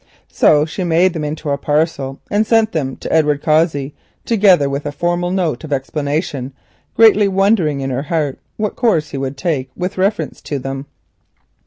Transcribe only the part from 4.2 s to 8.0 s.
together with a formal note of explanation, greatly wondering in